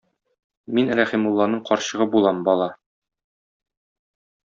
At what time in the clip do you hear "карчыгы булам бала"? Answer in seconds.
1.71-2.73